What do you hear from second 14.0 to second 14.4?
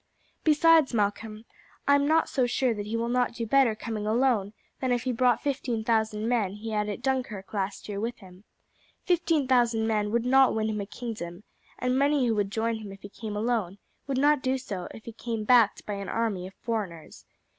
would